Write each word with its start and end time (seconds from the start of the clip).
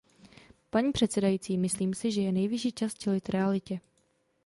Paní 0.69 0.91
předsedající, 0.91 1.57
myslím 1.57 1.93
si, 1.93 2.11
že 2.11 2.21
je 2.21 2.31
nejvyšší 2.31 2.71
čas 2.71 2.93
čelit 2.93 3.29
realitě. 3.29 3.79